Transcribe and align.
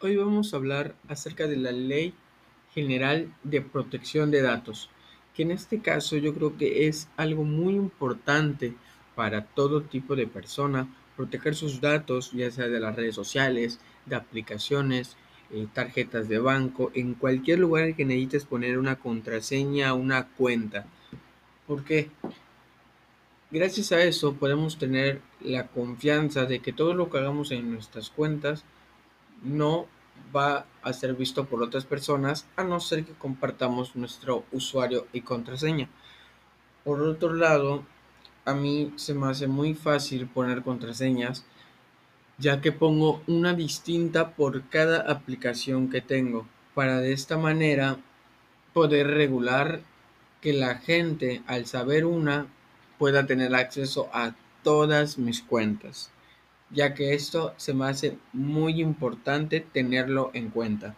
vamos 0.00 0.52
a 0.52 0.56
hablar 0.56 0.94
acerca 1.08 1.46
de 1.46 1.56
la 1.56 1.72
Ley 1.72 2.14
General 2.72 3.32
de 3.42 3.60
Protección 3.60 4.30
de 4.30 4.42
Datos, 4.42 4.90
que 5.34 5.42
en 5.42 5.50
este 5.50 5.80
caso 5.80 6.16
yo 6.16 6.34
creo 6.34 6.56
que 6.56 6.86
es 6.88 7.08
algo 7.16 7.44
muy 7.44 7.74
importante 7.74 8.74
para 9.14 9.44
todo 9.44 9.82
tipo 9.82 10.14
de 10.14 10.26
persona, 10.26 10.88
proteger 11.16 11.54
sus 11.54 11.80
datos, 11.80 12.30
ya 12.32 12.50
sea 12.50 12.68
de 12.68 12.80
las 12.80 12.94
redes 12.94 13.14
sociales, 13.14 13.80
de 14.06 14.16
aplicaciones, 14.16 15.16
eh, 15.50 15.66
tarjetas 15.72 16.28
de 16.28 16.38
banco, 16.38 16.92
en 16.94 17.14
cualquier 17.14 17.58
lugar 17.58 17.96
que 17.96 18.04
necesites 18.04 18.44
poner 18.44 18.78
una 18.78 18.96
contraseña, 18.96 19.94
una 19.94 20.28
cuenta. 20.28 20.86
¿Por 21.66 21.84
qué? 21.84 22.10
Gracias 23.50 23.92
a 23.92 24.02
eso 24.02 24.34
podemos 24.34 24.78
tener 24.78 25.22
la 25.40 25.66
confianza 25.66 26.44
de 26.44 26.60
que 26.60 26.72
todo 26.72 26.94
lo 26.94 27.10
que 27.10 27.18
hagamos 27.18 27.50
en 27.50 27.72
nuestras 27.72 28.10
cuentas 28.10 28.64
no 29.42 29.86
va 30.34 30.66
a 30.82 30.92
ser 30.92 31.14
visto 31.14 31.46
por 31.46 31.62
otras 31.62 31.84
personas 31.84 32.46
a 32.56 32.64
no 32.64 32.80
ser 32.80 33.04
que 33.04 33.12
compartamos 33.12 33.96
nuestro 33.96 34.44
usuario 34.52 35.06
y 35.12 35.22
contraseña. 35.22 35.88
Por 36.84 37.02
otro 37.02 37.34
lado, 37.34 37.84
a 38.44 38.54
mí 38.54 38.92
se 38.96 39.14
me 39.14 39.28
hace 39.28 39.46
muy 39.46 39.74
fácil 39.74 40.26
poner 40.26 40.62
contraseñas 40.62 41.44
ya 42.38 42.60
que 42.60 42.70
pongo 42.70 43.20
una 43.26 43.52
distinta 43.52 44.36
por 44.36 44.68
cada 44.68 45.10
aplicación 45.10 45.90
que 45.90 46.00
tengo 46.00 46.46
para 46.74 47.00
de 47.00 47.12
esta 47.12 47.36
manera 47.36 47.98
poder 48.72 49.08
regular 49.08 49.80
que 50.40 50.52
la 50.52 50.76
gente 50.76 51.42
al 51.46 51.66
saber 51.66 52.04
una 52.04 52.46
pueda 52.96 53.26
tener 53.26 53.54
acceso 53.54 54.08
a 54.12 54.34
todas 54.62 55.18
mis 55.18 55.42
cuentas, 55.42 56.12
ya 56.70 56.94
que 56.94 57.14
esto 57.14 57.54
se 57.56 57.74
me 57.74 57.86
hace 57.86 58.18
muy 58.32 58.80
importante 58.80 59.60
tenerlo 59.60 60.30
en 60.34 60.50
cuenta. 60.50 60.94